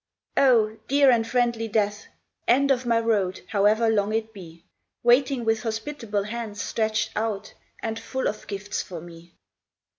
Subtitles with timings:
[0.35, 2.07] H, dear and friendly Death,
[2.47, 4.63] End of my road, however long it be,
[5.03, 9.35] Waiting with hospitable hands stretched out And full of gifts for me